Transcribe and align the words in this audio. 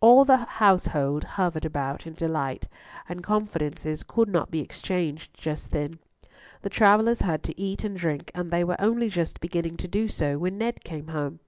All 0.00 0.24
the 0.24 0.38
household 0.38 1.22
hovered 1.22 1.64
about 1.64 2.04
in 2.04 2.14
delight, 2.14 2.66
and 3.08 3.22
confidences 3.22 4.02
could 4.02 4.28
not 4.28 4.50
be 4.50 4.58
exchanged 4.58 5.32
just 5.34 5.70
then: 5.70 6.00
the 6.62 6.68
travellers 6.68 7.20
had 7.20 7.44
to 7.44 7.56
eat 7.56 7.84
and 7.84 7.96
drink, 7.96 8.32
and 8.34 8.50
they 8.50 8.64
were 8.64 8.80
only 8.80 9.08
just 9.08 9.38
beginning 9.38 9.76
to 9.76 9.86
do 9.86 10.08
so 10.08 10.36
when 10.36 10.58
Ned 10.58 10.82
came 10.82 11.06
home. 11.06 11.38